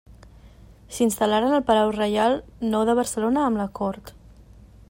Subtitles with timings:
[0.95, 2.39] S'instal·laren al Palau Reial
[2.73, 4.15] Nou de Barcelona amb la cort.